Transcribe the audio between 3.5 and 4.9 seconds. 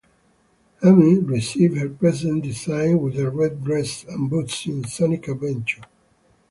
dress and boots, in